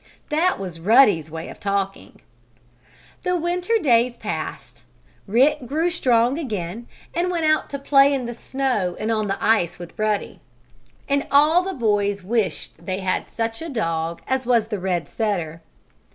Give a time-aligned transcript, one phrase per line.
[0.29, 2.21] That was Ruddy's way of talking.
[3.21, 4.81] The winter days passed.
[5.27, 9.37] Rick grew strong again and went out to play in the snow and on the
[9.39, 10.39] ice with Ruddy.
[11.07, 15.61] And all the boys wished they had such a dog as was the red setter.